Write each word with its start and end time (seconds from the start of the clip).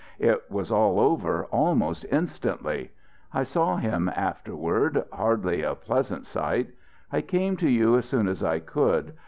It 0.17 0.49
was 0.49 0.71
all 0.71 0.99
over 0.99 1.45
almost 1.51 2.07
instantly. 2.11 2.91
I 3.31 3.43
saw 3.43 3.77
him 3.77 4.09
afterward, 4.09 5.05
hardly 5.13 5.61
a 5.61 5.75
pleasant 5.75 6.25
sight. 6.25 6.69
I 7.11 7.21
came 7.21 7.55
to 7.57 7.69
you 7.69 7.95
as 7.99 8.05
soon 8.05 8.27
as 8.27 8.41
I 8.43 8.61
could. 8.61 9.13